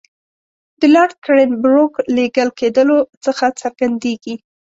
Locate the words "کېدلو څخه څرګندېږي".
2.59-4.35